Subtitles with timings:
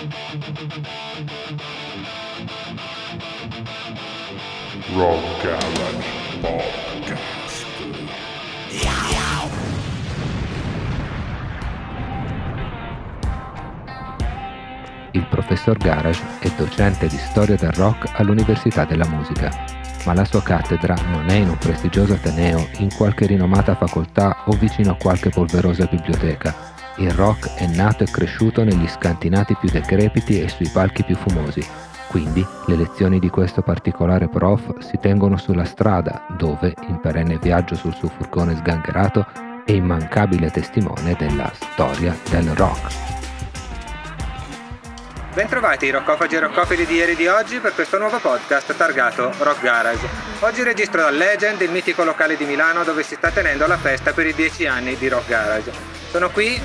[0.00, 0.08] Rock
[5.42, 6.00] Garage
[6.40, 7.66] Podcast.
[15.10, 19.50] Il professor Garage è docente di storia del rock all'Università della Musica,
[20.06, 24.52] ma la sua cattedra non è in un prestigioso ateneo, in qualche rinomata facoltà o
[24.52, 26.69] vicino a qualche polverosa biblioteca.
[27.00, 31.66] Il rock è nato e cresciuto negli scantinati più decrepiti e sui palchi più fumosi.
[32.08, 37.74] Quindi le lezioni di questo particolare prof si tengono sulla strada, dove, in perenne viaggio
[37.74, 39.26] sul suo furgone sgangherato,
[39.64, 42.92] è immancabile testimone della storia del rock.
[45.32, 49.32] Bentrovati i roccofagi e roccofili di ieri e di oggi per questo nuovo podcast targato
[49.38, 50.06] Rock Garage.
[50.40, 54.12] Oggi registro da Legend, il mitico locale di Milano dove si sta tenendo la festa
[54.12, 55.72] per i 10 anni di Rock Garage.
[56.10, 56.60] Sono qui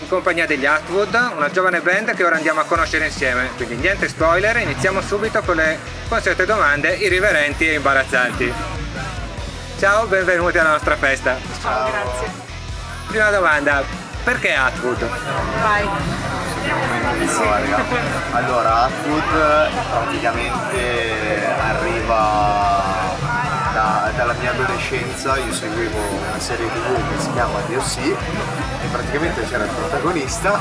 [0.00, 3.50] in compagnia degli Atwood, una giovane band che ora andiamo a conoscere insieme.
[3.56, 8.52] Quindi niente spoiler, iniziamo subito con le consuete domande irriverenti e imbarazzanti.
[9.78, 11.36] Ciao, benvenuti alla nostra festa.
[11.60, 12.30] Ciao, grazie.
[13.08, 13.82] Prima domanda,
[14.24, 15.08] perché Atwood?
[15.62, 15.88] Vai.
[17.26, 17.84] storia.
[18.32, 23.06] Allora, Atwood praticamente arriva
[23.72, 29.64] da- dalla mia adolescenza, io seguivo una serie tv che si chiama DOC praticamente c'era
[29.64, 30.58] il protagonista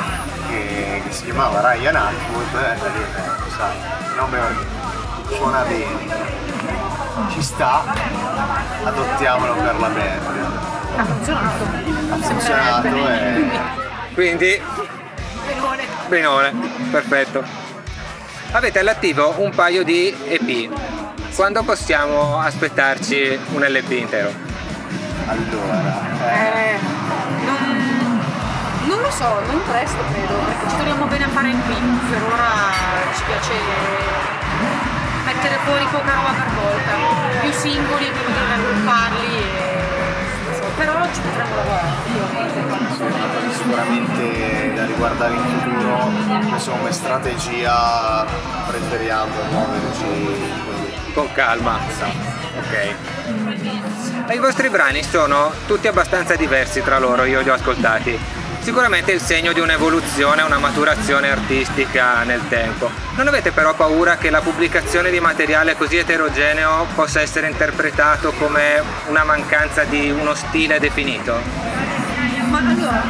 [0.47, 4.39] che, che si chiamava Ryan Atwood e eh, sai, il nome
[5.35, 6.25] suona bene,
[7.31, 7.83] ci sta,
[8.83, 10.59] adottiamolo per la band.
[10.95, 11.63] Ha funzionato.
[12.09, 13.49] Ha funzionato e...
[14.13, 14.61] Quindi
[15.47, 15.83] Benone.
[16.07, 16.53] Benone,
[16.91, 17.43] perfetto.
[18.51, 20.69] Avete all'attivo un paio di EP.
[21.35, 24.31] Quando possiamo aspettarci un LP intero?
[25.27, 26.01] Allora,
[26.33, 26.56] Eh,
[29.17, 31.99] so, non presto credo, perché ci troviamo bene a fare film.
[32.09, 32.49] Per ora
[33.15, 33.53] ci piace
[35.25, 36.91] mettere fuori poca roba per volta.
[37.41, 40.71] Più singoli e prima di raggrupparli e...
[40.77, 41.95] però ci potremmo lavorare,
[43.53, 46.11] sicuramente da riguardare in futuro,
[46.53, 48.25] insomma, come strategia
[48.67, 51.13] preferiamo muoverci così.
[51.13, 51.79] Con calma.
[52.57, 52.95] Ok.
[54.27, 58.36] Ma I vostri brani sono tutti abbastanza diversi tra loro, io li ho ascoltati.
[58.67, 62.91] Sicuramente il segno di un'evoluzione, una maturazione artistica nel tempo.
[63.15, 68.83] Non avete però paura che la pubblicazione di materiale così eterogeneo possa essere interpretato come
[69.07, 71.39] una mancanza di uno stile definito?
[72.49, 73.01] Ma allora,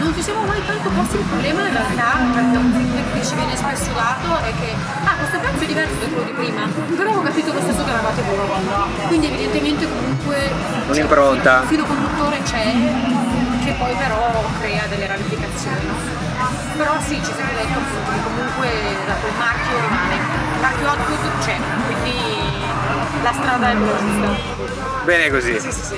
[0.00, 3.34] non ci siamo mai tanto posti il problema in realtà, perché un feedback che ci
[3.36, 7.14] viene spesso dato è che ah, questo pezzo è diverso da quello di prima, però
[7.14, 9.06] ho capito lo stesso che avevate voi.
[9.08, 10.50] Quindi evidentemente comunque
[10.88, 11.60] Un'impronta.
[11.60, 13.39] Un filo conduttore c'è,
[13.70, 15.86] che poi però crea delle ramificazioni.
[15.86, 15.94] no?
[16.76, 18.68] Però sì, ci siamo detto appunto che comunque
[19.20, 20.14] quel marchio rimane.
[20.54, 22.12] Il marchio output c'è, quindi
[23.22, 25.04] la strada è giusta.
[25.04, 25.60] Bene così.
[25.60, 25.96] Sì, sì, sì.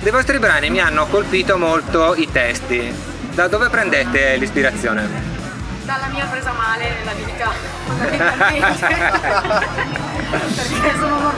[0.00, 2.94] Dei vostri brani mi hanno colpito molto i testi.
[3.34, 5.34] Da dove prendete l'ispirazione?
[5.84, 7.48] dalla mia presa male nella vita
[7.84, 8.86] fondamentalmente
[10.56, 11.32] perché sono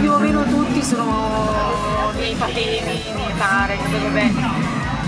[0.00, 4.30] più o meno tutti sono miei patemi, mie tare, che vabbè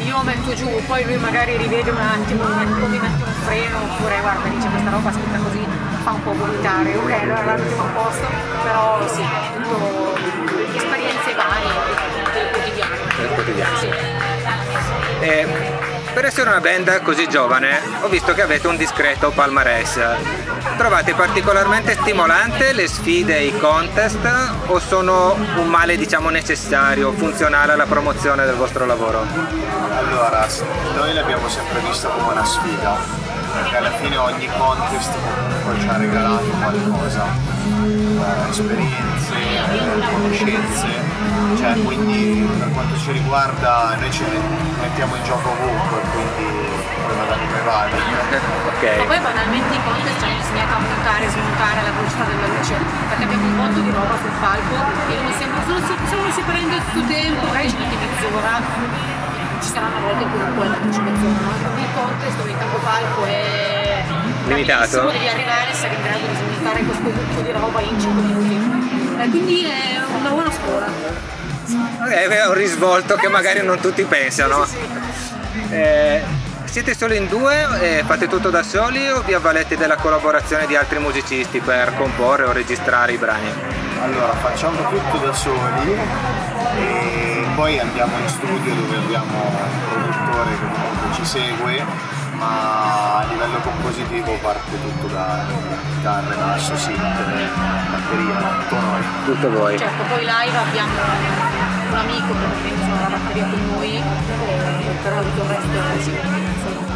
[0.04, 3.82] io metto giù, poi lui magari rivede un attimo, mi mette, mi mette un freno
[3.82, 5.66] oppure guarda dice questa roba scritta così
[6.02, 8.26] fa un po' vomitare, ok allora la mettiamo a posto,
[8.62, 10.14] però sì, tutto
[10.74, 11.70] esperienze varie
[12.32, 12.94] del quotidiano.
[13.16, 13.78] Del quotidiano.
[13.78, 13.88] Sì.
[15.20, 15.46] E
[16.12, 20.43] per essere una band così giovane ho visto che avete un discreto palmarès.
[20.76, 24.18] Trovate particolarmente stimolante le sfide e i contest
[24.66, 29.24] o sono un male diciamo necessario, funzionale alla promozione del vostro lavoro?
[29.96, 30.46] Allora,
[30.96, 32.96] noi l'abbiamo sempre visto come una sfida,
[33.52, 35.12] perché alla fine ogni contest
[35.64, 37.53] poi ci ha regalato qualcosa.
[37.84, 40.88] Eh, esperienze, eh, conoscenze,
[41.60, 44.24] cioè quindi per quanto ci riguarda noi ci
[44.80, 46.48] mettiamo in gioco ovunque, quindi
[47.04, 47.96] poi vada come vada.
[48.00, 49.04] Ma Ok.
[49.04, 52.74] poi banalmente i contest ci hanno insegnato a montare e smontare la velocità della luce,
[53.08, 56.30] perché abbiamo un botto di roba sul palco e uno sembra solo se, se uno
[56.32, 58.52] si prende tutto tempo, magari ci mette mezz'ora,
[59.60, 61.68] ci saranno volte in cui non puoi metterci mezz'ora, no?
[61.84, 63.83] Il contest dove il capopalco è
[64.46, 65.10] Limitato?
[65.10, 69.22] devi arrivare essere in grado di smontare questo buco di roba in 5 minuti.
[69.22, 70.86] Eh, quindi è una buona scuola.
[70.86, 74.64] Ok, È un risvolto che magari non tutti pensano.
[74.66, 75.74] Sì, sì, sì.
[75.74, 76.22] Eh,
[76.64, 77.66] siete solo in due?
[77.80, 82.44] e fate tutto da soli o vi avvalete della collaborazione di altri musicisti per comporre
[82.44, 83.48] o registrare i brani?
[84.02, 85.96] Allora, facciamo tutto da soli
[86.76, 91.84] e poi andiamo in studio dove abbiamo un produttore che ci segue
[92.44, 95.44] ma a livello compositivo parte tutto da
[95.96, 96.98] chitarre, basso, synth,
[97.90, 99.02] batteria, tutto noi.
[99.24, 99.78] Tutto voi.
[99.78, 100.92] Certo, poi live abbiamo
[101.90, 104.02] un amico che ovviamente suona la batteria con noi, eh,
[105.02, 106.12] però tutto il resto sì,
[106.62, 106.92] sono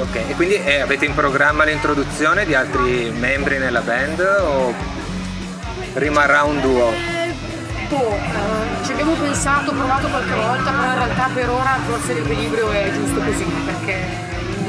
[0.00, 4.72] Ok, e quindi eh, avete in programma l'introduzione di altri membri nella band o
[5.94, 6.92] rimarrà un duo?
[7.88, 12.70] Boh, eh, ci abbiamo pensato, provato qualche volta, però in realtà per ora forse l'equilibrio
[12.70, 14.27] è giusto così, perché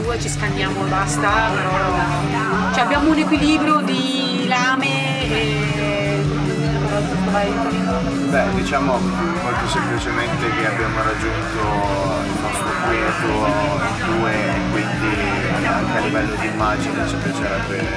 [0.09, 6.23] due ci scanniamo e basta, però cioè, abbiamo un equilibrio di lame e...
[8.29, 11.59] Beh, diciamo molto semplicemente che abbiamo raggiunto
[12.25, 13.27] il nostro quieto
[13.85, 14.33] in due
[14.71, 17.87] quindi anche a livello di immagine ci piacerebbe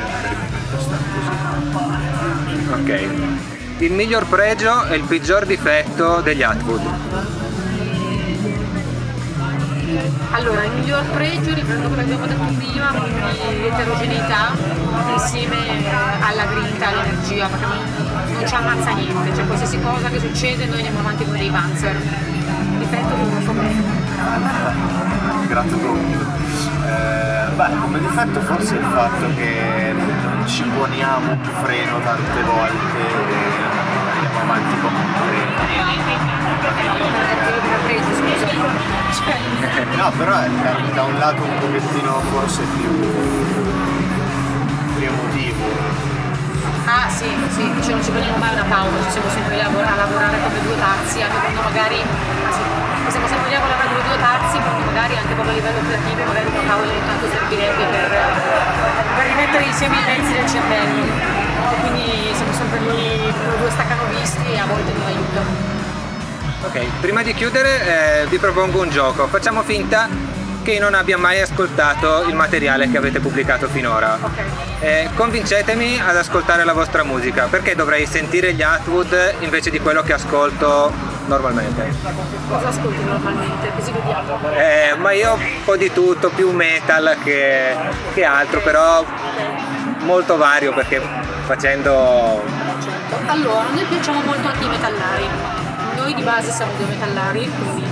[0.79, 1.31] stare così.
[2.73, 2.91] Ok.
[3.79, 7.42] Il miglior pregio e il peggior difetto degli Atwood.
[10.31, 14.53] Allora, il miglior pregio, riprendo quello che abbiamo detto prima, quindi l'eterogeneità
[15.13, 15.57] insieme
[16.21, 21.01] alla grinta, all'energia, perché non, ci ammazza niente, cioè qualsiasi cosa che succede noi andiamo
[21.01, 21.97] avanti come dei panzer.
[22.79, 23.83] Difetto che non so bene.
[25.47, 26.21] Grato doppio.
[26.87, 33.72] Eh, beh, come difetto forse il fatto che non ci poniamo un freno tante volte
[40.17, 42.91] però è da, da un lato un pochettino forse più,
[44.97, 45.65] più emotivo.
[46.85, 49.65] Ah sì, sì, cioè non ci prendiamo mai una pausa, ci siamo sempre lì a
[49.65, 52.61] lavora- a lavorare come due tazzi, anche quando magari, anzi,
[53.09, 56.21] siamo sempre lì a lavorare come due tazzi, quando magari anche proprio a livello creativo,
[56.27, 58.09] magari una cavolo ogni tanto servirebbe per,
[59.17, 61.05] per rimettere insieme i pezzi del cervello.
[61.81, 65.82] Quindi siamo sempre lì, due staccanovisti e a volte non aiuta.
[66.65, 69.27] Ok, prima di chiudere eh, vi propongo un gioco.
[69.27, 70.09] Facciamo finta
[70.63, 74.17] che non abbia mai ascoltato il materiale che avete pubblicato finora.
[74.21, 74.39] Ok.
[74.79, 80.03] Eh, convincetemi ad ascoltare la vostra musica, perché dovrei sentire gli Atwood invece di quello
[80.03, 80.93] che ascolto
[81.27, 81.93] normalmente.
[82.49, 83.73] Cosa ascolti normalmente?
[83.75, 84.39] Così vediamo.
[84.57, 87.75] Eh, ma io un po' di tutto, più metal che,
[88.15, 89.05] che altro, però
[90.01, 91.03] molto vario perché
[91.45, 92.41] facendo...
[93.27, 95.62] Allora, noi piacciamo molto anche i metallari.
[96.03, 97.85] Noi di base siamo due metallari, quindi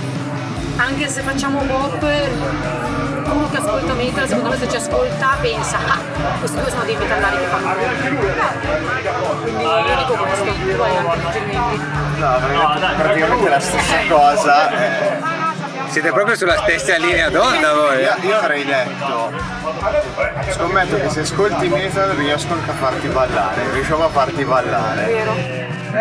[0.75, 5.97] anche se facciamo pop, uno che ascolta metal, secondo me se ci ascolta pensa, ah,
[6.39, 9.41] questi due sono dei metallari che fanno pop.
[9.43, 11.79] Quindi io dico questo, tu hai altri suggerimenti.
[12.17, 12.39] No,
[12.97, 14.69] praticamente la stessa cosa.
[14.71, 15.20] eh,
[15.91, 18.01] Siete proprio sulla stessa linea d'onda voi.
[18.01, 19.33] io, io avrei detto,
[20.51, 25.05] scommetto che se ascolti metal riesco anche a farti ballare, riusciamo a farti ballare.
[25.05, 25.31] Vero?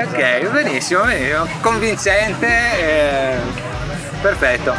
[0.04, 1.48] Ok, benissimo, benissimo.
[1.60, 2.46] Convincente.
[2.46, 3.36] eh,
[4.20, 4.74] perfetto.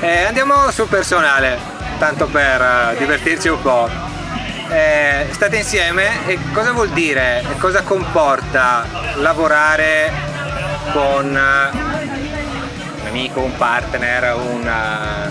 [0.00, 1.58] Eh, andiamo sul personale,
[2.00, 3.88] tanto per eh, divertirci un po'.
[4.68, 8.84] Eh, state insieme e cosa vuol dire e cosa comporta
[9.14, 10.10] lavorare
[10.92, 11.85] con eh,
[13.16, 15.30] amico, un partner, una...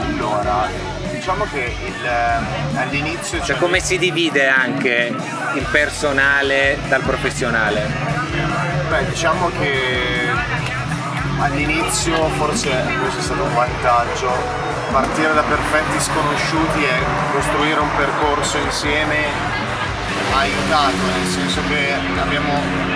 [0.00, 0.66] Allora,
[1.10, 2.08] diciamo che il,
[2.74, 5.14] all'inizio cioè come si divide anche
[5.54, 7.86] il personale dal professionale?
[8.88, 10.30] Beh, diciamo che
[11.40, 14.32] all'inizio forse questo è stato un vantaggio,
[14.90, 19.16] partire da perfetti sconosciuti e costruire un percorso insieme
[20.32, 22.88] ha aiutato, nel senso che abbiamo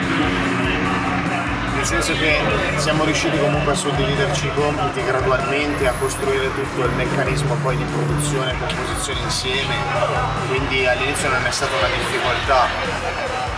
[1.82, 2.38] nel senso che
[2.76, 7.82] siamo riusciti comunque a suddividerci i compiti gradualmente, a costruire tutto il meccanismo poi di
[7.82, 9.74] produzione e composizione insieme,
[10.46, 12.68] quindi all'inizio non è stata una difficoltà.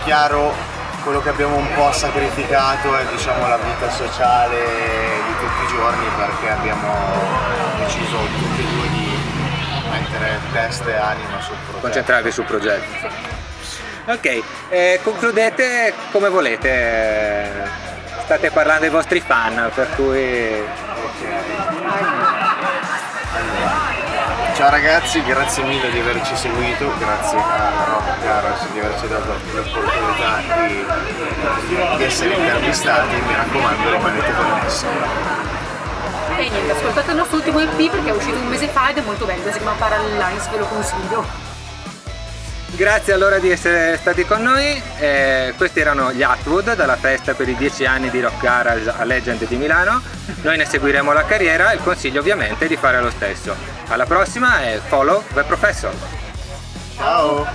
[0.05, 0.55] Chiaro,
[1.03, 6.05] quello che abbiamo un po' sacrificato è diciamo, la vita sociale di tutti i giorni
[6.17, 6.93] perché abbiamo
[7.77, 9.17] deciso tutti e due di
[9.91, 11.79] mettere testa e anima sul progetto.
[11.79, 13.07] Concentrarvi sul progetto.
[14.07, 17.93] Ok, eh, concludete come volete.
[18.25, 20.63] State parlando ai vostri fan, per cui
[24.55, 30.41] Ciao ragazzi, grazie mille di averci seguito, grazie a Rock Garage di averci dato l'opportunità
[30.65, 30.85] di,
[31.97, 34.85] di essere intervistati, mi raccomando rimanete connessi.
[36.37, 39.01] E niente, ascoltate il nostro ultimo EP perché è uscito un mese fa ed è
[39.01, 41.54] molto bello, si chiama Parallel Lines, ve lo consiglio.
[42.75, 44.81] Grazie allora di essere stati con noi.
[44.99, 49.03] Eh, questi erano gli Atwood dalla festa per i 10 anni di Rock Garage a
[49.03, 50.01] Legend di Milano.
[50.41, 53.55] Noi ne seguiremo la carriera e il consiglio ovviamente è di fare lo stesso.
[53.87, 55.93] Alla prossima e follow the professor.
[56.95, 57.45] Ciao!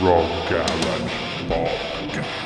[0.00, 2.45] Rock Garage.